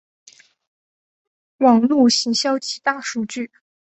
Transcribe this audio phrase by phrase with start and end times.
[1.57, 3.51] 网路行销及大数据